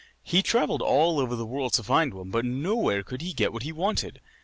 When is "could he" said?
3.03-3.33